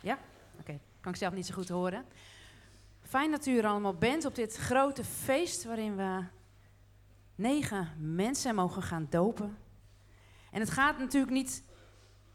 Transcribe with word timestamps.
Ja? 0.00 0.18
Oké, 0.60 0.80
kan 1.00 1.12
ik 1.12 1.18
zelf 1.18 1.34
niet 1.34 1.46
zo 1.46 1.54
goed 1.54 1.68
horen. 1.68 2.04
Fijn 3.02 3.30
dat 3.30 3.46
u 3.46 3.58
er 3.58 3.66
allemaal 3.66 3.94
bent 3.94 4.24
op 4.24 4.34
dit 4.34 4.56
grote 4.56 5.04
feest 5.04 5.64
waarin 5.64 5.96
we 5.96 6.24
negen 7.34 7.88
mensen 8.14 8.54
mogen 8.54 8.82
gaan 8.82 9.06
dopen. 9.10 9.58
En 10.50 10.60
het 10.60 10.70
gaat 10.70 10.98
natuurlijk 10.98 11.32
niet 11.32 11.64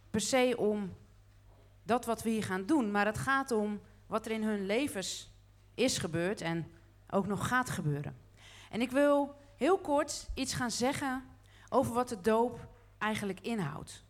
per 0.09 0.21
se 0.21 0.55
om 0.57 0.93
dat 1.83 2.05
wat 2.05 2.23
we 2.23 2.29
hier 2.29 2.43
gaan 2.43 2.65
doen, 2.65 2.91
maar 2.91 3.05
het 3.05 3.17
gaat 3.17 3.51
om 3.51 3.81
wat 4.07 4.25
er 4.25 4.31
in 4.31 4.43
hun 4.43 4.65
levens 4.65 5.31
is 5.73 5.97
gebeurd 5.97 6.41
en 6.41 6.71
ook 7.09 7.27
nog 7.27 7.47
gaat 7.47 7.69
gebeuren. 7.69 8.17
En 8.69 8.81
ik 8.81 8.91
wil 8.91 9.35
heel 9.55 9.77
kort 9.77 10.29
iets 10.33 10.53
gaan 10.53 10.71
zeggen 10.71 11.23
over 11.69 11.93
wat 11.93 12.09
de 12.09 12.21
doop 12.21 12.67
eigenlijk 12.97 13.39
inhoudt. 13.39 14.03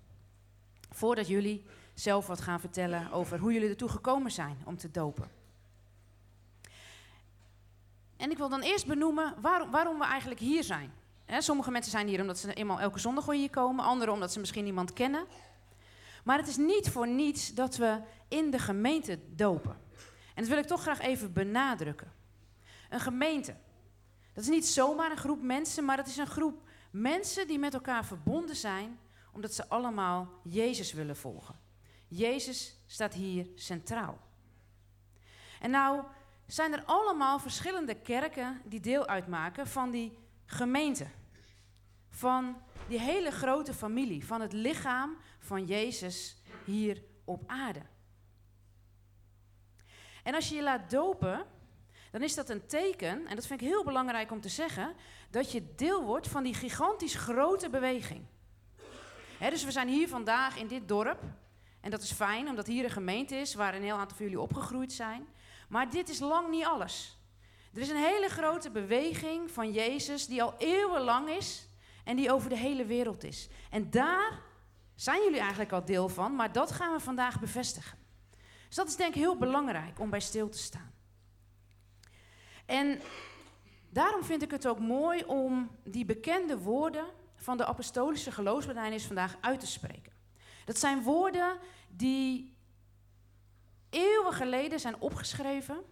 Voordat 0.90 1.28
jullie 1.28 1.66
zelf 1.96 2.28
wat 2.28 2.42
gaan 2.42 2.60
vertellen 2.60 3.12
over 3.12 3.40
hoe 3.40 3.54
jullie 3.54 3.70
ertoe 3.70 3.90
gekomen 3.90 4.32
zijn 4.32 4.58
om 4.64 4.78
te 4.78 4.92
dopen. 4.92 5.30
En 8.18 8.32
ik 8.32 8.38
wil 8.38 8.50
dan 8.50 8.62
eerst 8.62 8.88
benoemen 8.88 9.34
waarom, 9.42 9.72
waarom 9.72 10.00
we 10.00 10.06
eigenlijk 10.06 10.40
hier 10.40 10.64
zijn. 10.64 10.92
sommige 11.28 11.72
mensen 11.72 11.92
zijn 11.92 12.08
hier 12.08 12.22
omdat 12.22 12.38
ze 12.38 12.54
eenmaal 12.54 12.80
elke 12.80 13.00
zondag 13.00 13.26
hier 13.26 13.50
komen, 13.50 13.86
anderen 13.86 14.14
omdat 14.14 14.32
ze 14.32 14.40
misschien 14.40 14.66
iemand 14.66 14.94
kennen. 14.94 15.26
Maar 16.24 16.38
het 16.38 16.48
is 16.48 16.58
niet 16.58 16.90
voor 16.90 17.08
niets 17.08 17.54
dat 17.54 17.76
we 17.76 18.02
in 18.28 18.52
de 18.52 18.60
gemeente 18.60 19.20
dopen. 19.36 19.78
En 20.34 20.42
dat 20.42 20.48
wil 20.48 20.58
ik 20.58 20.66
toch 20.66 20.82
graag 20.82 21.00
even 21.00 21.34
benadrukken. 21.34 22.12
Een 22.90 23.00
gemeente, 23.00 23.56
dat 24.34 24.44
is 24.44 24.50
niet 24.50 24.68
zomaar 24.68 25.12
een 25.12 25.18
groep 25.18 25.42
mensen, 25.42 25.86
maar 25.86 25.98
het 25.98 26.08
is 26.08 26.18
een 26.18 26.28
groep 26.28 26.62
mensen 26.92 27.48
die 27.48 27.60
met 27.60 27.74
elkaar 27.74 28.06
verbonden 28.06 28.56
zijn 28.56 29.00
omdat 29.32 29.54
ze 29.54 29.70
allemaal 29.70 30.30
Jezus 30.44 30.94
willen 30.94 31.16
volgen. 31.16 31.65
Jezus 32.16 32.80
staat 32.86 33.14
hier 33.14 33.48
centraal. 33.56 34.20
En 35.60 35.72
nou 35.72 36.04
zijn 36.46 36.74
er 36.74 36.84
allemaal 36.86 37.40
verschillende 37.40 37.96
kerken 37.96 38.62
die 38.66 38.80
deel 38.80 39.06
uitmaken 39.06 39.68
van 39.68 39.92
die 39.92 40.18
gemeente. 40.46 41.08
Van 42.10 42.62
die 42.88 43.00
hele 43.00 43.32
grote 43.32 43.74
familie, 43.74 44.26
van 44.26 44.42
het 44.42 44.54
lichaam 44.54 45.18
van 45.40 45.66
Jezus 45.66 46.42
hier 46.66 47.04
op 47.24 47.44
aarde. 47.48 47.82
En 50.24 50.36
als 50.36 50.50
je 50.50 50.56
je 50.56 50.64
laat 50.64 50.90
dopen, 50.90 51.46
dan 52.12 52.22
is 52.22 52.36
dat 52.36 52.50
een 52.50 52.68
teken, 52.68 53.28
en 53.28 53.36
dat 53.36 53.48
vind 53.48 53.62
ik 53.62 53.68
heel 53.68 53.84
belangrijk 53.84 54.32
om 54.32 54.42
te 54.42 54.50
zeggen, 54.50 54.96
dat 55.30 55.52
je 55.52 55.76
deel 55.76 56.04
wordt 56.04 56.28
van 56.28 56.44
die 56.44 56.54
gigantisch 56.54 57.16
grote 57.16 57.70
beweging. 57.70 58.26
dus 59.40 59.64
we 59.64 59.72
zijn 59.72 59.88
hier 59.88 60.08
vandaag 60.08 60.58
in 60.58 60.68
dit 60.68 60.88
dorp. 60.88 61.24
En 61.86 61.92
dat 61.92 62.02
is 62.02 62.12
fijn, 62.12 62.48
omdat 62.48 62.68
hier 62.68 62.84
een 62.84 62.90
gemeente 62.90 63.36
is 63.36 63.54
waar 63.54 63.76
een 63.76 63.84
heel 63.84 63.98
aantal 63.98 64.18
van 64.18 64.26
jullie 64.26 64.42
opgegroeid 64.42 64.94
zijn. 64.94 65.28
Maar 65.70 65.90
dit 65.90 66.10
is 66.10 66.20
lang 66.20 66.50
niet 66.50 66.66
alles. 66.66 67.18
Er 67.74 67.82
is 67.82 67.90
een 67.90 68.04
hele 68.04 68.30
grote 68.30 68.72
beweging 68.72 69.52
van 69.52 69.72
Jezus 69.72 70.28
die 70.28 70.44
al 70.44 70.56
eeuwenlang 70.58 71.30
is 71.30 71.68
en 72.04 72.16
die 72.16 72.32
over 72.32 72.50
de 72.50 72.58
hele 72.58 72.86
wereld 72.86 73.24
is. 73.24 73.50
En 73.70 73.90
daar 73.90 74.42
zijn 74.96 75.24
jullie 75.24 75.40
eigenlijk 75.40 75.72
al 75.72 75.86
deel 75.86 76.10
van, 76.10 76.36
maar 76.36 76.52
dat 76.52 76.72
gaan 76.72 76.94
we 76.94 77.00
vandaag 77.00 77.40
bevestigen. 77.40 77.98
Dus 78.68 78.76
dat 78.76 78.88
is 78.88 78.96
denk 78.96 79.16
ik 79.16 79.22
heel 79.22 79.38
belangrijk 79.38 80.00
om 80.00 80.10
bij 80.10 80.20
stil 80.20 80.50
te 80.50 80.58
staan. 80.58 80.94
En 82.66 83.02
daarom 83.90 84.24
vind 84.24 84.42
ik 84.42 84.52
het 84.52 84.68
ook 84.68 84.80
mooi 84.80 85.24
om 85.24 85.72
die 85.84 86.06
bekende 86.06 86.58
woorden 86.58 87.06
van 87.36 87.58
de 87.58 87.66
apostolische 87.66 88.32
geloofsbelijdenis 88.32 89.06
vandaag 89.06 89.38
uit 89.42 89.60
te 89.60 89.68
spreken. 89.68 90.15
Dat 90.66 90.78
zijn 90.78 91.04
woorden 91.04 91.58
die 91.90 92.56
eeuwen 93.90 94.34
geleden 94.34 94.80
zijn 94.80 95.00
opgeschreven 95.00 95.84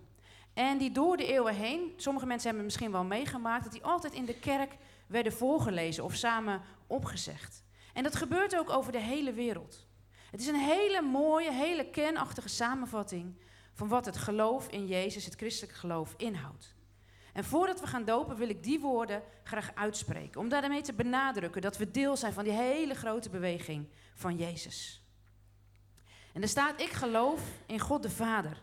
en 0.53 0.77
die 0.77 0.91
door 0.91 1.17
de 1.17 1.25
eeuwen 1.25 1.55
heen, 1.55 1.93
sommige 1.95 2.25
mensen 2.25 2.47
hebben 2.47 2.65
misschien 2.65 2.91
wel 2.91 3.03
meegemaakt, 3.03 3.63
dat 3.63 3.73
die 3.73 3.83
altijd 3.83 4.13
in 4.13 4.25
de 4.25 4.39
kerk 4.39 4.77
werden 5.07 5.33
voorgelezen 5.33 6.03
of 6.03 6.13
samen 6.13 6.61
opgezegd. 6.87 7.63
En 7.93 8.03
dat 8.03 8.15
gebeurt 8.15 8.57
ook 8.57 8.69
over 8.69 8.91
de 8.91 8.99
hele 8.99 9.33
wereld. 9.33 9.87
Het 10.31 10.41
is 10.41 10.47
een 10.47 10.55
hele 10.55 11.01
mooie, 11.01 11.51
hele 11.51 11.89
kernachtige 11.89 12.49
samenvatting 12.49 13.35
van 13.73 13.87
wat 13.87 14.05
het 14.05 14.17
geloof 14.17 14.67
in 14.67 14.87
Jezus, 14.87 15.25
het 15.25 15.35
christelijk 15.35 15.73
geloof, 15.73 16.13
inhoudt. 16.17 16.75
En 17.33 17.43
voordat 17.43 17.79
we 17.79 17.87
gaan 17.87 18.05
dopen 18.05 18.35
wil 18.35 18.49
ik 18.49 18.63
die 18.63 18.79
woorden 18.79 19.23
graag 19.43 19.71
uitspreken. 19.75 20.41
Om 20.41 20.49
daarmee 20.49 20.81
te 20.81 20.93
benadrukken 20.93 21.61
dat 21.61 21.77
we 21.77 21.91
deel 21.91 22.17
zijn 22.17 22.33
van 22.33 22.43
die 22.43 22.53
hele 22.53 22.95
grote 22.95 23.29
beweging 23.29 23.87
van 24.13 24.37
Jezus. 24.37 25.01
En 26.33 26.41
er 26.41 26.47
staat, 26.47 26.81
ik 26.81 26.91
geloof 26.91 27.41
in 27.65 27.79
God 27.79 28.03
de 28.03 28.09
Vader, 28.09 28.61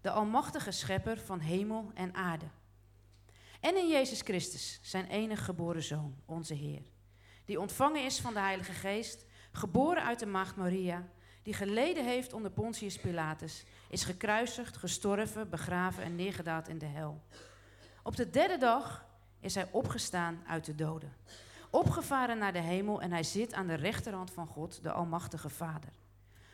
de 0.00 0.10
almachtige 0.10 0.70
schepper 0.70 1.18
van 1.18 1.38
hemel 1.38 1.90
en 1.94 2.14
aarde. 2.14 2.46
En 3.60 3.76
in 3.76 3.88
Jezus 3.88 4.20
Christus, 4.20 4.78
zijn 4.82 5.06
enige 5.06 5.44
geboren 5.44 5.82
Zoon, 5.82 6.14
onze 6.24 6.54
Heer. 6.54 6.82
Die 7.44 7.60
ontvangen 7.60 8.04
is 8.04 8.20
van 8.20 8.34
de 8.34 8.40
Heilige 8.40 8.72
Geest, 8.72 9.26
geboren 9.52 10.02
uit 10.02 10.18
de 10.18 10.26
maagd 10.26 10.56
Maria, 10.56 11.08
die 11.42 11.54
geleden 11.54 12.04
heeft 12.04 12.32
onder 12.32 12.50
Pontius 12.50 12.98
Pilatus, 12.98 13.64
is 13.88 14.04
gekruisigd, 14.04 14.76
gestorven, 14.76 15.50
begraven 15.50 16.02
en 16.02 16.16
neergedaald 16.16 16.68
in 16.68 16.78
de 16.78 16.86
hel. 16.86 17.22
Op 18.06 18.16
de 18.16 18.30
derde 18.30 18.56
dag 18.56 19.06
is 19.40 19.54
hij 19.54 19.68
opgestaan 19.70 20.42
uit 20.46 20.64
de 20.64 20.74
doden, 20.74 21.12
opgevaren 21.70 22.38
naar 22.38 22.52
de 22.52 22.60
hemel 22.60 23.02
en 23.02 23.10
hij 23.10 23.22
zit 23.22 23.52
aan 23.52 23.66
de 23.66 23.74
rechterhand 23.74 24.30
van 24.30 24.46
God, 24.46 24.82
de 24.82 24.92
Almachtige 24.92 25.48
Vader. 25.48 25.92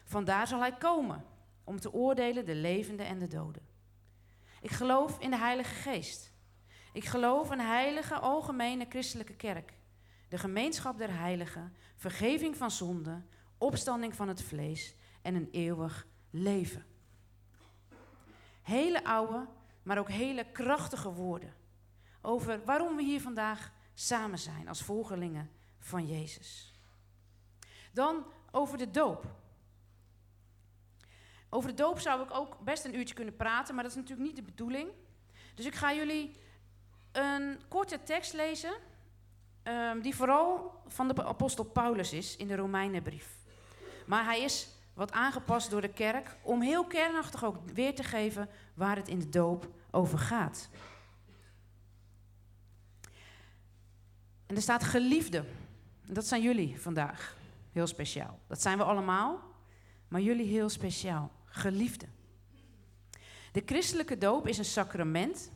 Vandaar 0.05 0.47
zal 0.47 0.61
hij 0.61 0.73
komen 0.73 1.25
om 1.65 1.81
te 1.81 1.93
oordelen 1.93 2.45
de 2.45 2.55
levenden 2.55 3.07
en 3.07 3.19
de 3.19 3.27
doden. 3.27 3.63
Ik 4.61 4.71
geloof 4.71 5.19
in 5.19 5.31
de 5.31 5.37
Heilige 5.37 5.75
Geest. 5.75 6.33
Ik 6.93 7.05
geloof 7.05 7.53
in 7.53 7.59
een 7.59 7.67
heilige, 7.67 8.15
algemene 8.15 8.87
christelijke 8.89 9.35
kerk. 9.35 9.73
De 10.29 10.39
gemeenschap 10.39 10.99
der 10.99 11.19
heiligen, 11.19 11.75
vergeving 11.97 12.57
van 12.57 12.71
zonde, 12.71 13.23
opstanding 13.59 14.15
van 14.15 14.29
het 14.29 14.43
vlees 14.43 14.95
en 15.23 15.35
een 15.35 15.49
eeuwig 15.51 16.07
leven. 16.31 16.85
Hele 18.63 19.05
oude, 19.05 19.47
maar 19.83 19.99
ook 19.99 20.09
hele 20.09 20.47
krachtige 20.53 21.13
woorden 21.13 21.55
over 22.21 22.65
waarom 22.65 22.97
we 22.97 23.03
hier 23.03 23.21
vandaag 23.21 23.73
samen 23.95 24.39
zijn 24.39 24.69
als 24.69 24.83
volgelingen 24.83 25.51
van 25.79 26.07
Jezus. 26.07 26.75
Dan 27.93 28.25
over 28.51 28.79
de 28.79 28.91
doop. 28.91 29.25
Over 31.49 31.71
de 31.71 31.77
doop 31.77 31.99
zou 31.99 32.23
ik 32.23 32.35
ook 32.35 32.59
best 32.59 32.85
een 32.85 32.97
uurtje 32.97 33.15
kunnen 33.15 33.37
praten, 33.37 33.75
maar 33.75 33.83
dat 33.83 33.93
is 33.93 33.99
natuurlijk 33.99 34.27
niet 34.27 34.37
de 34.37 34.43
bedoeling. 34.43 34.91
Dus 35.55 35.67
ik 35.67 35.75
ga 35.75 35.95
jullie 35.95 36.37
een 37.13 37.61
korte 37.69 38.03
tekst 38.03 38.33
lezen, 38.33 38.73
um, 39.65 40.01
die 40.01 40.15
vooral 40.15 40.83
van 40.87 41.09
de 41.09 41.25
apostel 41.25 41.65
Paulus 41.65 42.13
is 42.13 42.37
in 42.37 42.47
de 42.47 42.57
Romeinenbrief. 42.57 43.39
Maar 44.07 44.25
hij 44.25 44.41
is 44.41 44.69
wat 45.01 45.13
aangepast 45.13 45.71
door 45.71 45.81
de 45.81 45.93
kerk 45.93 46.37
om 46.43 46.61
heel 46.61 46.87
kernachtig 46.87 47.45
ook 47.45 47.57
weer 47.75 47.95
te 47.95 48.03
geven 48.03 48.49
waar 48.75 48.97
het 48.97 49.09
in 49.09 49.19
de 49.19 49.29
doop 49.29 49.69
over 49.91 50.19
gaat. 50.19 50.69
En 54.47 54.57
er 54.57 54.63
staat 54.63 54.85
geliefde. 54.85 55.45
Dat 56.07 56.27
zijn 56.27 56.43
jullie 56.43 56.81
vandaag. 56.81 57.37
Heel 57.73 57.87
speciaal. 57.87 58.39
Dat 58.47 58.63
zijn 58.63 58.79
we 58.79 58.85
allemaal, 58.85 59.41
maar 60.09 60.21
jullie 60.21 60.47
heel 60.47 60.69
speciaal 60.69 61.31
geliefde. 61.45 62.07
De 63.53 63.63
christelijke 63.67 64.19
doop 64.19 64.47
is 64.47 64.59
een 64.59 64.65
sacrament 64.65 65.51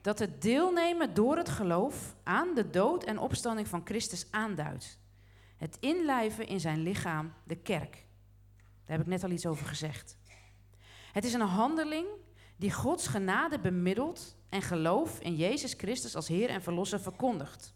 dat 0.00 0.18
het 0.18 0.42
deelnemen 0.42 1.14
door 1.14 1.36
het 1.36 1.48
geloof 1.48 2.16
aan 2.22 2.54
de 2.54 2.70
dood 2.70 3.04
en 3.04 3.18
opstanding 3.18 3.68
van 3.68 3.80
Christus 3.84 4.26
aanduidt. 4.30 4.98
Het 5.56 5.76
inlijven 5.80 6.46
in 6.46 6.60
zijn 6.60 6.82
lichaam, 6.82 7.32
de 7.44 7.56
kerk. 7.56 8.06
Daar 8.88 8.96
heb 8.96 9.06
ik 9.06 9.12
net 9.12 9.24
al 9.24 9.30
iets 9.30 9.46
over 9.46 9.66
gezegd. 9.66 10.16
Het 11.12 11.24
is 11.24 11.32
een 11.32 11.40
handeling 11.40 12.06
die 12.56 12.72
Gods 12.72 13.06
genade 13.06 13.58
bemiddelt 13.58 14.36
en 14.48 14.62
geloof 14.62 15.20
in 15.20 15.36
Jezus 15.36 15.74
Christus 15.76 16.16
als 16.16 16.28
Heer 16.28 16.48
en 16.48 16.62
Verlosser 16.62 17.00
verkondigt. 17.00 17.74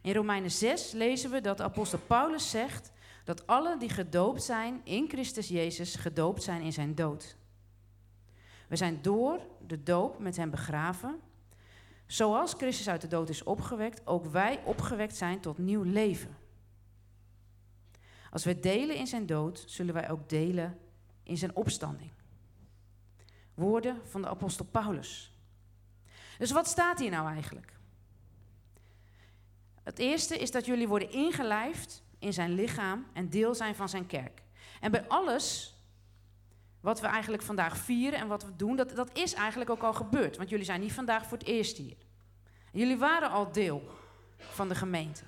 In 0.00 0.14
Romeinen 0.14 0.50
6 0.50 0.92
lezen 0.92 1.30
we 1.30 1.40
dat 1.40 1.60
apostel 1.60 1.98
Paulus 1.98 2.50
zegt 2.50 2.92
dat 3.24 3.46
alle 3.46 3.78
die 3.78 3.88
gedoopt 3.88 4.42
zijn 4.42 4.80
in 4.84 5.08
Christus 5.08 5.48
Jezus 5.48 5.94
gedoopt 5.94 6.42
zijn 6.42 6.62
in 6.62 6.72
zijn 6.72 6.94
dood. 6.94 7.36
We 8.68 8.76
zijn 8.76 9.02
door 9.02 9.40
de 9.66 9.82
doop 9.82 10.18
met 10.18 10.36
hem 10.36 10.50
begraven. 10.50 11.20
Zoals 12.06 12.52
Christus 12.52 12.88
uit 12.88 13.00
de 13.00 13.08
dood 13.08 13.28
is 13.28 13.42
opgewekt, 13.42 14.06
ook 14.06 14.26
wij 14.26 14.60
opgewekt 14.64 15.16
zijn 15.16 15.40
tot 15.40 15.58
nieuw 15.58 15.82
leven. 15.82 16.41
Als 18.32 18.44
we 18.44 18.60
delen 18.60 18.96
in 18.96 19.06
zijn 19.06 19.26
dood, 19.26 19.64
zullen 19.66 19.94
wij 19.94 20.10
ook 20.10 20.28
delen 20.28 20.78
in 21.22 21.36
zijn 21.36 21.56
opstanding. 21.56 22.10
Woorden 23.54 24.00
van 24.04 24.22
de 24.22 24.28
apostel 24.28 24.64
Paulus. 24.64 25.32
Dus 26.38 26.50
wat 26.50 26.66
staat 26.66 26.98
hier 26.98 27.10
nou 27.10 27.28
eigenlijk? 27.28 27.72
Het 29.82 29.98
eerste 29.98 30.38
is 30.38 30.50
dat 30.50 30.66
jullie 30.66 30.88
worden 30.88 31.10
ingelijfd 31.12 32.02
in 32.18 32.32
zijn 32.32 32.54
lichaam 32.54 33.06
en 33.12 33.28
deel 33.28 33.54
zijn 33.54 33.74
van 33.74 33.88
zijn 33.88 34.06
kerk. 34.06 34.42
En 34.80 34.90
bij 34.90 35.08
alles 35.08 35.76
wat 36.80 37.00
we 37.00 37.06
eigenlijk 37.06 37.42
vandaag 37.42 37.76
vieren 37.76 38.18
en 38.18 38.28
wat 38.28 38.44
we 38.44 38.56
doen, 38.56 38.76
dat, 38.76 38.96
dat 38.96 39.16
is 39.16 39.34
eigenlijk 39.34 39.70
ook 39.70 39.82
al 39.82 39.92
gebeurd. 39.92 40.36
Want 40.36 40.48
jullie 40.48 40.64
zijn 40.64 40.80
niet 40.80 40.92
vandaag 40.92 41.26
voor 41.26 41.38
het 41.38 41.46
eerst 41.46 41.76
hier. 41.76 41.96
Jullie 42.72 42.98
waren 42.98 43.30
al 43.30 43.52
deel 43.52 43.82
van 44.36 44.68
de 44.68 44.74
gemeente. 44.74 45.24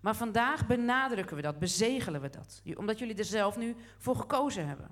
Maar 0.00 0.16
vandaag 0.16 0.66
benadrukken 0.66 1.36
we 1.36 1.42
dat, 1.42 1.58
bezegelen 1.58 2.20
we 2.20 2.30
dat. 2.30 2.62
Omdat 2.76 2.98
jullie 2.98 3.16
er 3.16 3.24
zelf 3.24 3.56
nu 3.56 3.76
voor 3.98 4.16
gekozen 4.16 4.68
hebben. 4.68 4.90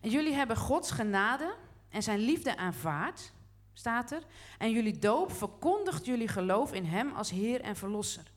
En 0.00 0.10
jullie 0.10 0.34
hebben 0.34 0.56
Gods 0.56 0.90
genade 0.90 1.54
en 1.88 2.02
zijn 2.02 2.18
liefde 2.18 2.56
aanvaard, 2.56 3.32
staat 3.72 4.10
er. 4.10 4.22
En 4.58 4.70
jullie 4.70 4.98
doop 4.98 5.32
verkondigt 5.32 6.06
jullie 6.06 6.28
geloof 6.28 6.72
in 6.72 6.84
Hem 6.84 7.12
als 7.12 7.30
Heer 7.30 7.60
en 7.60 7.76
Verlosser. 7.76 8.32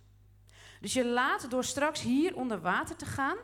Dus 0.80 0.94
je 0.94 1.06
laat 1.06 1.50
door 1.50 1.64
straks 1.64 2.02
hier 2.02 2.36
onder 2.36 2.62
water 2.62 2.96
te 2.96 3.06
gaan 3.06 3.38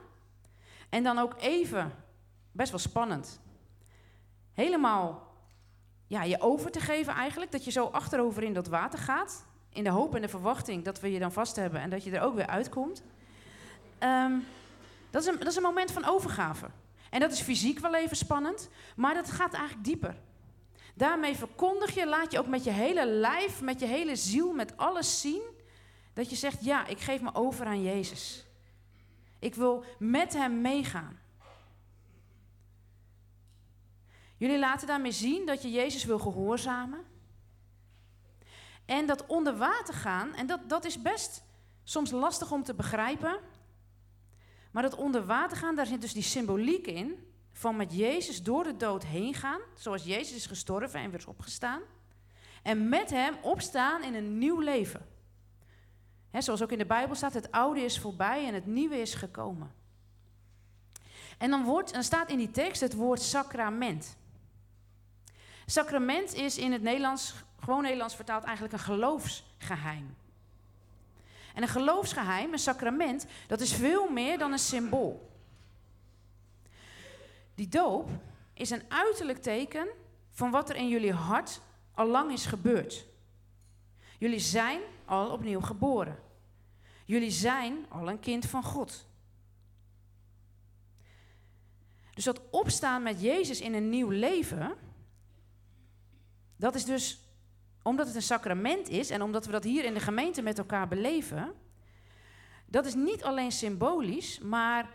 en 0.90 1.04
dan 1.04 1.18
ook 1.18 1.36
even, 1.40 1.94
best 2.52 2.70
wel 2.70 2.80
spannend, 2.80 3.40
helemaal 4.54 5.36
ja, 6.08 6.24
je 6.24 6.42
over 6.42 6.72
te 6.72 6.80
geven 6.80 7.14
eigenlijk. 7.14 7.52
Dat 7.52 7.66
je 7.66 7.72
zo 7.72 7.86
achterover 7.86 8.44
in 8.44 8.54
dat 8.54 8.68
water 8.68 9.00
gaat. 9.00 9.46
In 9.78 9.84
de 9.84 9.90
hoop 9.90 10.16
en 10.16 10.22
de 10.22 10.28
verwachting 10.28 10.84
dat 10.84 11.00
we 11.00 11.12
je 11.12 11.20
dan 11.20 11.32
vast 11.32 11.56
hebben 11.56 11.82
en 11.82 11.90
dat 11.90 12.04
je 12.04 12.12
er 12.12 12.22
ook 12.22 12.36
weer 12.36 12.48
uitkomt. 12.48 13.04
Um, 14.00 14.46
dat, 15.10 15.22
is 15.22 15.28
een, 15.28 15.38
dat 15.38 15.48
is 15.48 15.56
een 15.56 15.62
moment 15.62 15.92
van 15.92 16.06
overgave. 16.06 16.68
En 17.10 17.20
dat 17.20 17.32
is 17.32 17.42
fysiek 17.42 17.80
wel 17.80 17.96
even 17.96 18.18
spannend, 18.18 18.70
maar 18.96 19.14
dat 19.14 19.32
gaat 19.32 19.54
eigenlijk 19.54 19.86
dieper. 19.86 20.16
Daarmee 20.94 21.36
verkondig 21.36 21.96
je, 21.96 22.08
laat 22.08 22.32
je 22.32 22.40
ook 22.40 22.48
met 22.48 22.64
je 22.64 22.70
hele 22.70 23.06
lijf, 23.06 23.62
met 23.62 23.80
je 23.80 23.86
hele 23.86 24.16
ziel, 24.16 24.54
met 24.54 24.78
alles 24.78 25.22
zien, 25.22 25.42
dat 26.14 26.30
je 26.30 26.36
zegt, 26.36 26.66
ja, 26.66 26.88
ik 26.88 27.00
geef 27.00 27.22
me 27.22 27.30
over 27.34 27.66
aan 27.66 27.84
Jezus. 27.84 28.46
Ik 29.40 29.56
wil 29.56 29.84
met 30.00 30.34
Hem 30.34 30.62
meegaan. 30.62 31.20
Jullie 34.38 34.60
laten 34.60 34.88
daarmee 34.88 35.12
zien 35.12 35.46
dat 35.46 35.62
je 35.62 35.72
Jezus 35.72 36.06
wil 36.06 36.20
gehoorzamen. 36.20 37.16
En 38.88 39.06
dat 39.06 39.26
onder 39.26 39.58
water 39.58 39.94
gaan, 39.94 40.34
en 40.34 40.48
dat, 40.48 40.70
dat 40.70 40.86
is 40.86 41.02
best 41.02 41.44
soms 41.84 42.12
lastig 42.12 42.52
om 42.52 42.64
te 42.64 42.74
begrijpen. 42.74 43.40
Maar 44.72 44.84
dat 44.84 44.96
onder 44.96 45.26
water 45.26 45.58
gaan, 45.58 45.76
daar 45.76 45.86
zit 45.86 46.02
dus 46.02 46.14
die 46.14 46.24
symboliek 46.24 46.88
in. 46.88 47.32
Van 47.52 47.76
met 47.76 47.96
Jezus 47.96 48.44
door 48.44 48.64
de 48.64 48.78
dood 48.78 49.04
heen 49.04 49.34
gaan. 49.34 49.60
Zoals 49.76 50.04
Jezus 50.04 50.36
is 50.36 50.46
gestorven 50.46 51.00
en 51.00 51.10
weer 51.10 51.20
is 51.20 51.26
opgestaan. 51.26 51.82
En 52.64 52.90
met 52.90 53.10
hem 53.10 53.36
opstaan 53.42 54.04
in 54.04 54.16
een 54.16 54.38
nieuw 54.38 54.60
leven. 54.60 55.08
He, 56.30 56.42
zoals 56.42 56.64
ook 56.64 56.72
in 56.72 56.78
de 56.78 56.86
Bijbel 56.86 57.16
staat, 57.16 57.34
het 57.34 57.52
oude 57.52 57.82
is 57.82 58.00
voorbij 58.00 58.48
en 58.48 58.54
het 58.54 58.66
nieuwe 58.66 59.02
is 59.02 59.14
gekomen. 59.14 59.72
En 61.38 61.50
dan, 61.50 61.64
wordt, 61.64 61.94
dan 61.94 62.04
staat 62.04 62.30
in 62.30 62.38
die 62.38 62.52
tekst 62.52 62.82
het 62.82 62.94
woord 62.94 63.22
sacrament. 63.22 64.18
Sacrament 65.66 66.34
is 66.34 66.58
in 66.58 66.72
het 66.72 66.82
Nederlands, 66.82 67.34
gewoon 67.60 67.82
Nederlands 67.82 68.16
vertaald, 68.16 68.44
eigenlijk 68.44 68.74
een 68.74 68.80
geloofsgeheim. 68.80 70.16
En 71.54 71.62
een 71.62 71.70
geloofsgeheim, 71.70 72.54
een 72.54 72.60
sacrament, 72.60 73.26
dat 73.48 73.62
is 73.62 73.74
veel 73.74 74.10
meer 74.10 74.38
dan 74.38 74.52
een 74.52 74.60
symbool. 74.60 75.32
Die 77.56 77.68
doop 77.68 78.10
is 78.54 78.70
een 78.70 78.84
uiterlijk 78.88 79.42
teken 79.42 79.88
van 80.32 80.52
wat 80.52 80.70
er 80.70 80.76
in 80.76 80.88
jullie 80.88 81.14
hart 81.14 81.62
al 81.94 82.08
lang 82.08 82.32
is 82.32 82.46
gebeurd. 82.46 83.06
Jullie 84.18 84.40
zijn 84.40 84.82
al 85.06 85.32
opnieuw 85.32 85.62
geboren. 85.62 86.20
Jullie 87.06 87.32
zijn 87.32 87.86
al 87.90 88.10
een 88.10 88.20
kind 88.20 88.46
van 88.46 88.64
God. 88.64 89.08
Dus 92.14 92.24
dat 92.24 92.42
opstaan 92.50 93.04
met 93.04 93.22
Jezus 93.22 93.62
in 93.62 93.74
een 93.74 93.90
nieuw 93.90 94.10
leven, 94.10 94.76
dat 96.56 96.76
is 96.76 96.86
dus 96.86 97.20
omdat 97.88 98.08
het 98.08 98.16
een 98.16 98.22
sacrament 98.22 98.90
is 98.90 99.10
en 99.10 99.22
omdat 99.22 99.46
we 99.46 99.52
dat 99.52 99.64
hier 99.64 99.84
in 99.84 99.94
de 99.94 100.00
gemeente 100.00 100.42
met 100.42 100.58
elkaar 100.58 100.88
beleven, 100.88 101.54
dat 102.66 102.86
is 102.86 102.94
niet 102.94 103.24
alleen 103.24 103.52
symbolisch, 103.52 104.40
maar 104.40 104.90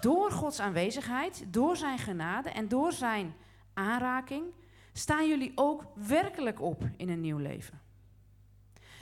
door 0.00 0.30
Gods 0.30 0.60
aanwezigheid, 0.60 1.44
door 1.46 1.76
zijn 1.76 1.98
genade 1.98 2.50
en 2.50 2.68
door 2.68 2.92
zijn 2.92 3.34
aanraking, 3.72 4.44
staan 4.92 5.28
jullie 5.28 5.52
ook 5.54 5.84
werkelijk 5.94 6.60
op 6.60 6.82
in 6.96 7.08
een 7.08 7.20
nieuw 7.20 7.38
leven. 7.38 7.80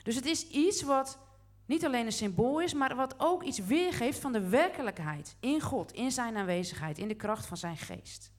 Dus 0.02 0.14
het 0.14 0.26
is 0.26 0.48
iets 0.48 0.82
wat 0.82 1.18
niet 1.66 1.84
alleen 1.84 2.06
een 2.06 2.12
symbool 2.12 2.60
is, 2.60 2.74
maar 2.74 2.96
wat 2.96 3.14
ook 3.18 3.42
iets 3.42 3.58
weergeeft 3.58 4.18
van 4.18 4.32
de 4.32 4.48
werkelijkheid 4.48 5.36
in 5.40 5.60
God, 5.60 5.92
in 5.92 6.10
zijn 6.10 6.36
aanwezigheid, 6.36 6.98
in 6.98 7.08
de 7.08 7.14
kracht 7.14 7.46
van 7.46 7.56
zijn 7.56 7.76
geest. 7.76 8.30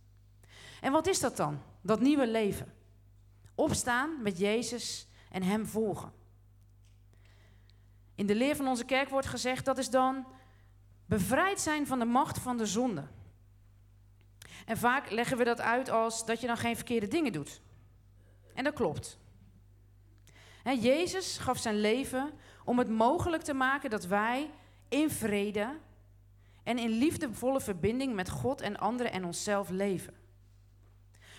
En 0.81 0.91
wat 0.91 1.07
is 1.07 1.19
dat 1.19 1.37
dan, 1.37 1.61
dat 1.81 1.99
nieuwe 1.99 2.27
leven? 2.27 2.73
Opstaan 3.55 4.21
met 4.21 4.37
Jezus 4.37 5.07
en 5.29 5.43
Hem 5.43 5.65
volgen. 5.65 6.11
In 8.15 8.25
de 8.25 8.35
leer 8.35 8.55
van 8.55 8.67
onze 8.67 8.85
kerk 8.85 9.09
wordt 9.09 9.27
gezegd 9.27 9.65
dat 9.65 9.77
is 9.77 9.89
dan 9.89 10.25
bevrijd 11.05 11.59
zijn 11.59 11.87
van 11.87 11.99
de 11.99 12.05
macht 12.05 12.39
van 12.39 12.57
de 12.57 12.65
zonde. 12.65 13.07
En 14.65 14.77
vaak 14.77 15.11
leggen 15.11 15.37
we 15.37 15.43
dat 15.43 15.61
uit 15.61 15.89
als 15.89 16.25
dat 16.25 16.41
je 16.41 16.47
dan 16.47 16.57
geen 16.57 16.75
verkeerde 16.75 17.07
dingen 17.07 17.31
doet. 17.31 17.61
En 18.53 18.63
dat 18.63 18.73
klopt. 18.73 19.17
Jezus 20.63 21.37
gaf 21.37 21.57
zijn 21.57 21.79
leven 21.79 22.31
om 22.65 22.77
het 22.77 22.89
mogelijk 22.89 23.43
te 23.43 23.53
maken 23.53 23.89
dat 23.89 24.05
wij 24.05 24.49
in 24.89 25.09
vrede 25.09 25.77
en 26.63 26.77
in 26.77 26.89
liefdevolle 26.89 27.61
verbinding 27.61 28.15
met 28.15 28.29
God 28.29 28.61
en 28.61 28.77
anderen 28.77 29.11
en 29.11 29.25
onszelf 29.25 29.69
leven. 29.69 30.22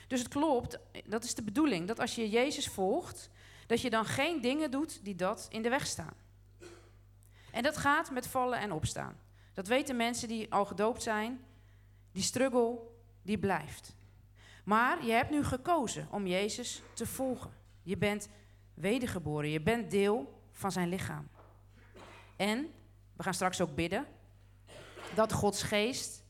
Dus 0.06 0.18
het 0.18 0.28
klopt, 0.28 0.78
dat 1.04 1.24
is 1.24 1.34
de 1.34 1.42
bedoeling, 1.42 1.88
dat 1.88 2.00
als 2.00 2.14
je 2.14 2.30
Jezus 2.30 2.68
volgt, 2.68 3.30
dat 3.66 3.80
je 3.80 3.90
dan 3.90 4.04
geen 4.04 4.40
dingen 4.40 4.70
doet 4.70 5.04
die 5.04 5.14
dat 5.14 5.46
in 5.50 5.62
de 5.62 5.68
weg 5.68 5.86
staan. 5.86 6.14
En 7.50 7.62
dat 7.62 7.76
gaat 7.76 8.10
met 8.10 8.26
vallen 8.26 8.58
en 8.58 8.72
opstaan. 8.72 9.16
Dat 9.52 9.66
weten 9.66 9.96
mensen 9.96 10.28
die 10.28 10.52
al 10.52 10.64
gedoopt 10.64 11.02
zijn. 11.02 11.44
Die 12.12 12.22
struggle, 12.22 12.78
die 13.22 13.38
blijft. 13.38 13.96
Maar 14.64 15.04
je 15.04 15.12
hebt 15.12 15.30
nu 15.30 15.44
gekozen 15.44 16.08
om 16.10 16.26
Jezus 16.26 16.82
te 16.92 17.06
volgen. 17.06 17.52
Je 17.82 17.96
bent 17.96 18.28
wedergeboren, 18.74 19.50
je 19.50 19.60
bent 19.60 19.90
deel 19.90 20.42
van 20.52 20.72
zijn 20.72 20.88
lichaam. 20.88 21.28
En 22.36 22.72
we 23.16 23.22
gaan 23.22 23.34
straks 23.34 23.60
ook 23.60 23.74
bidden 23.74 24.06
dat 25.14 25.32
Gods 25.32 25.62
geest 25.62 26.24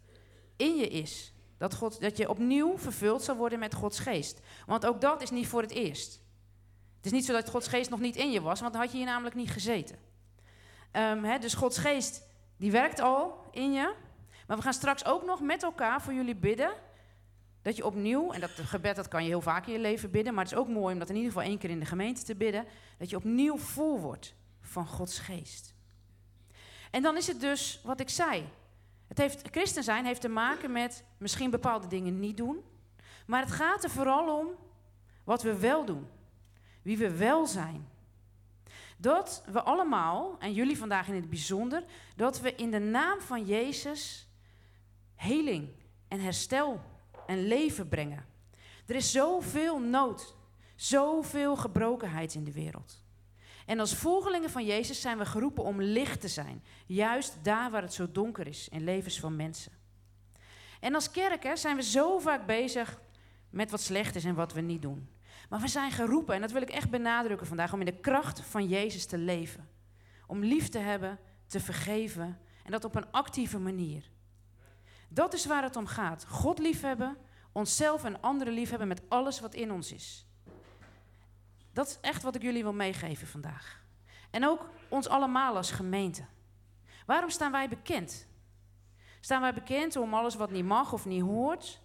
in 0.56 0.76
je 0.76 0.88
is. 0.88 1.33
Dat, 1.58 1.74
God, 1.74 2.00
dat 2.00 2.16
je 2.16 2.28
opnieuw 2.28 2.78
vervuld 2.78 3.22
zal 3.22 3.36
worden 3.36 3.58
met 3.58 3.74
Gods 3.74 3.98
geest. 3.98 4.40
Want 4.66 4.86
ook 4.86 5.00
dat 5.00 5.22
is 5.22 5.30
niet 5.30 5.46
voor 5.46 5.62
het 5.62 5.70
eerst. 5.70 6.20
Het 6.96 7.06
is 7.06 7.12
niet 7.12 7.24
zo 7.24 7.32
dat 7.32 7.50
Gods 7.50 7.68
geest 7.68 7.90
nog 7.90 8.00
niet 8.00 8.16
in 8.16 8.30
je 8.30 8.40
was, 8.40 8.60
want 8.60 8.72
dan 8.72 8.82
had 8.82 8.90
je 8.90 8.96
hier 8.96 9.06
namelijk 9.06 9.34
niet 9.34 9.50
gezeten. 9.50 9.96
Um, 10.92 11.40
dus 11.40 11.54
Gods 11.54 11.78
geest, 11.78 12.22
die 12.56 12.70
werkt 12.70 13.00
al 13.00 13.44
in 13.50 13.72
je. 13.72 13.94
Maar 14.46 14.56
we 14.56 14.62
gaan 14.62 14.72
straks 14.72 15.04
ook 15.04 15.24
nog 15.24 15.40
met 15.40 15.62
elkaar 15.62 16.02
voor 16.02 16.12
jullie 16.12 16.36
bidden. 16.36 16.72
Dat 17.62 17.76
je 17.76 17.86
opnieuw, 17.86 18.32
en 18.32 18.40
dat 18.40 18.50
gebed 18.50 18.96
dat 18.96 19.08
kan 19.08 19.22
je 19.22 19.28
heel 19.28 19.40
vaak 19.40 19.66
in 19.66 19.72
je 19.72 19.78
leven 19.78 20.10
bidden, 20.10 20.34
maar 20.34 20.44
het 20.44 20.52
is 20.52 20.58
ook 20.58 20.68
mooi 20.68 20.92
om 20.92 20.98
dat 20.98 21.08
in 21.08 21.16
ieder 21.16 21.32
geval 21.32 21.46
één 21.46 21.58
keer 21.58 21.70
in 21.70 21.78
de 21.78 21.86
gemeente 21.86 22.22
te 22.22 22.34
bidden. 22.34 22.64
Dat 22.98 23.10
je 23.10 23.16
opnieuw 23.16 23.58
vol 23.58 24.00
wordt 24.00 24.34
van 24.60 24.86
Gods 24.86 25.18
geest. 25.18 25.74
En 26.90 27.02
dan 27.02 27.16
is 27.16 27.26
het 27.26 27.40
dus 27.40 27.80
wat 27.84 28.00
ik 28.00 28.08
zei. 28.08 28.44
Het 29.14 29.22
heeft, 29.22 29.48
christen 29.50 29.84
zijn 29.84 30.04
heeft 30.04 30.20
te 30.20 30.28
maken 30.28 30.72
met 30.72 31.04
misschien 31.18 31.50
bepaalde 31.50 31.86
dingen 31.86 32.20
niet 32.20 32.36
doen. 32.36 32.64
Maar 33.26 33.40
het 33.40 33.52
gaat 33.52 33.84
er 33.84 33.90
vooral 33.90 34.38
om 34.38 34.48
wat 35.24 35.42
we 35.42 35.58
wel 35.58 35.84
doen. 35.84 36.06
Wie 36.82 36.98
we 36.98 37.16
wel 37.16 37.46
zijn. 37.46 37.88
Dat 38.96 39.44
we 39.52 39.62
allemaal, 39.62 40.36
en 40.38 40.52
jullie 40.52 40.78
vandaag 40.78 41.08
in 41.08 41.14
het 41.14 41.30
bijzonder, 41.30 41.84
dat 42.16 42.40
we 42.40 42.54
in 42.54 42.70
de 42.70 42.78
naam 42.78 43.20
van 43.20 43.44
Jezus 43.44 44.28
heling 45.14 45.68
en 46.08 46.20
herstel 46.20 46.80
en 47.26 47.46
leven 47.46 47.88
brengen. 47.88 48.26
Er 48.86 48.94
is 48.94 49.10
zoveel 49.10 49.80
nood, 49.80 50.36
zoveel 50.74 51.56
gebrokenheid 51.56 52.34
in 52.34 52.44
de 52.44 52.52
wereld. 52.52 53.03
En 53.66 53.80
als 53.80 53.94
volgelingen 53.94 54.50
van 54.50 54.64
Jezus 54.64 55.00
zijn 55.00 55.18
we 55.18 55.26
geroepen 55.26 55.64
om 55.64 55.82
licht 55.82 56.20
te 56.20 56.28
zijn, 56.28 56.64
juist 56.86 57.44
daar 57.44 57.70
waar 57.70 57.82
het 57.82 57.94
zo 57.94 58.10
donker 58.12 58.46
is 58.46 58.68
in 58.68 58.84
levens 58.84 59.20
van 59.20 59.36
mensen. 59.36 59.72
En 60.80 60.94
als 60.94 61.10
kerken 61.10 61.58
zijn 61.58 61.76
we 61.76 61.82
zo 61.82 62.18
vaak 62.18 62.46
bezig 62.46 63.00
met 63.50 63.70
wat 63.70 63.80
slecht 63.80 64.14
is 64.14 64.24
en 64.24 64.34
wat 64.34 64.52
we 64.52 64.60
niet 64.60 64.82
doen. 64.82 65.08
Maar 65.48 65.60
we 65.60 65.68
zijn 65.68 65.90
geroepen, 65.90 66.34
en 66.34 66.40
dat 66.40 66.52
wil 66.52 66.62
ik 66.62 66.70
echt 66.70 66.90
benadrukken 66.90 67.46
vandaag, 67.46 67.72
om 67.72 67.80
in 67.80 67.86
de 67.86 68.00
kracht 68.00 68.40
van 68.40 68.68
Jezus 68.68 69.06
te 69.06 69.18
leven. 69.18 69.68
Om 70.26 70.44
lief 70.44 70.68
te 70.68 70.78
hebben, 70.78 71.18
te 71.46 71.60
vergeven 71.60 72.38
en 72.64 72.70
dat 72.70 72.84
op 72.84 72.94
een 72.94 73.10
actieve 73.10 73.58
manier. 73.58 74.10
Dat 75.08 75.34
is 75.34 75.46
waar 75.46 75.62
het 75.62 75.76
om 75.76 75.86
gaat. 75.86 76.26
God 76.28 76.58
liefhebben, 76.58 77.16
onszelf 77.52 78.04
en 78.04 78.20
anderen 78.20 78.52
liefhebben 78.52 78.88
met 78.88 79.02
alles 79.08 79.40
wat 79.40 79.54
in 79.54 79.72
ons 79.72 79.92
is. 79.92 80.26
Dat 81.74 81.86
is 81.86 81.98
echt 82.00 82.22
wat 82.22 82.34
ik 82.34 82.42
jullie 82.42 82.62
wil 82.62 82.72
meegeven 82.72 83.26
vandaag. 83.26 83.82
En 84.30 84.46
ook 84.46 84.68
ons 84.88 85.08
allemaal 85.08 85.56
als 85.56 85.70
gemeente. 85.70 86.24
Waarom 87.06 87.30
staan 87.30 87.52
wij 87.52 87.68
bekend? 87.68 88.26
Staan 89.20 89.40
wij 89.40 89.54
bekend 89.54 89.96
om 89.96 90.14
alles 90.14 90.34
wat 90.34 90.50
niet 90.50 90.64
mag 90.64 90.92
of 90.92 91.04
niet 91.04 91.22
hoort? 91.22 91.80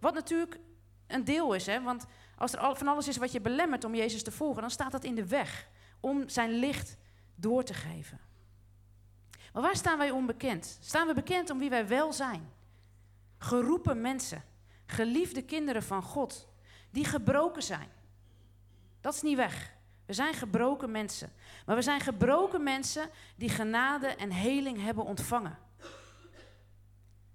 Wat 0.00 0.14
natuurlijk 0.14 0.58
een 1.06 1.24
deel 1.24 1.52
is, 1.54 1.66
hè? 1.66 1.82
want 1.82 2.06
als 2.38 2.52
er 2.52 2.76
van 2.76 2.88
alles 2.88 3.08
is 3.08 3.16
wat 3.16 3.32
je 3.32 3.40
belemmert 3.40 3.84
om 3.84 3.94
Jezus 3.94 4.22
te 4.22 4.32
volgen, 4.32 4.60
dan 4.60 4.70
staat 4.70 4.92
dat 4.92 5.04
in 5.04 5.14
de 5.14 5.26
weg 5.26 5.68
om 6.00 6.28
zijn 6.28 6.50
licht 6.50 6.96
door 7.34 7.64
te 7.64 7.74
geven. 7.74 8.20
Maar 9.52 9.62
waar 9.62 9.76
staan 9.76 9.98
wij 9.98 10.10
onbekend? 10.10 10.78
Staan 10.80 11.06
we 11.06 11.14
bekend 11.14 11.50
om 11.50 11.58
wie 11.58 11.70
wij 11.70 11.88
wel 11.88 12.12
zijn? 12.12 12.52
Geroepen 13.38 14.00
mensen, 14.00 14.44
geliefde 14.86 15.42
kinderen 15.42 15.82
van 15.82 16.02
God, 16.02 16.48
die 16.90 17.04
gebroken 17.04 17.62
zijn. 17.62 17.88
Dat 19.06 19.14
is 19.14 19.22
niet 19.22 19.36
weg. 19.36 19.72
We 20.06 20.12
zijn 20.12 20.34
gebroken 20.34 20.90
mensen. 20.90 21.32
Maar 21.66 21.76
we 21.76 21.82
zijn 21.82 22.00
gebroken 22.00 22.62
mensen 22.62 23.10
die 23.36 23.48
genade 23.48 24.06
en 24.06 24.30
heling 24.30 24.82
hebben 24.82 25.04
ontvangen. 25.04 25.58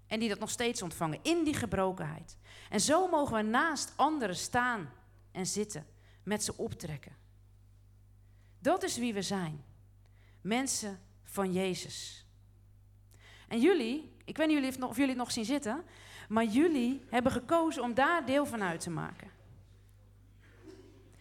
En 0.06 0.20
die 0.20 0.28
dat 0.28 0.38
nog 0.38 0.50
steeds 0.50 0.82
ontvangen, 0.82 1.18
in 1.22 1.44
die 1.44 1.54
gebrokenheid. 1.54 2.36
En 2.70 2.80
zo 2.80 3.08
mogen 3.08 3.36
we 3.36 3.42
naast 3.42 3.92
anderen 3.96 4.36
staan 4.36 4.92
en 5.30 5.46
zitten, 5.46 5.86
met 6.22 6.44
ze 6.44 6.56
optrekken. 6.56 7.16
Dat 8.58 8.82
is 8.82 8.98
wie 8.98 9.14
we 9.14 9.22
zijn. 9.22 9.64
Mensen 10.40 11.00
van 11.24 11.52
Jezus. 11.52 12.26
En 13.48 13.60
jullie, 13.60 14.16
ik 14.24 14.36
weet 14.36 14.48
niet 14.48 14.82
of 14.82 14.96
jullie 14.96 15.10
het 15.10 15.18
nog 15.18 15.32
zien 15.32 15.44
zitten, 15.44 15.84
maar 16.28 16.44
jullie 16.44 17.04
hebben 17.10 17.32
gekozen 17.32 17.82
om 17.82 17.94
daar 17.94 18.26
deel 18.26 18.46
van 18.46 18.62
uit 18.62 18.80
te 18.80 18.90
maken. 18.90 19.31